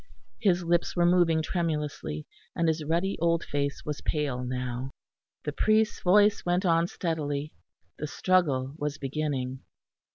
His 0.39 0.63
lips 0.63 0.95
were 0.95 1.05
moving 1.05 1.43
tremulously, 1.43 2.25
and 2.55 2.67
his 2.67 2.83
ruddy 2.83 3.19
old 3.19 3.43
face 3.43 3.85
was 3.85 4.01
pale 4.01 4.43
now. 4.43 4.89
The 5.43 5.51
priest's 5.51 6.01
voice 6.01 6.43
went 6.43 6.65
on 6.65 6.87
steadily; 6.87 7.53
the 7.99 8.07
struggle 8.07 8.73
was 8.79 8.97
beginning. 8.97 9.59